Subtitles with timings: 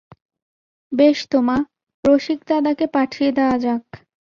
[0.91, 1.57] বেশ তো মা,
[2.03, 3.85] রসিকদাদাকে পাঠিয়ে দেওয়া যাক।